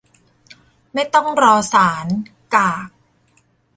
[0.93, 2.05] ไม่ต้องรอศาล
[2.53, 2.89] กาก